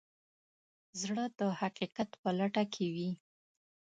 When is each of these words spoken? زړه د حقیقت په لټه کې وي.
زړه 1.01 1.23
د 1.39 1.41
حقیقت 1.59 2.09
په 2.21 2.29
لټه 2.39 2.63
کې 2.73 2.85
وي. 2.95 3.11